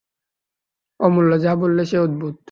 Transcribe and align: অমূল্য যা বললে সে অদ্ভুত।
অমূল্য 0.99 1.31
যা 1.39 1.51
বললে 1.55 1.83
সে 1.85 1.97
অদ্ভুত। 1.97 2.35